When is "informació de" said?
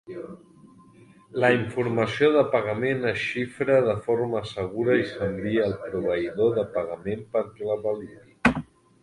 1.57-2.41